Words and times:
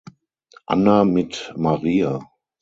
Anna 0.67 1.05
mit 1.05 1.53
Maria. 1.55 2.19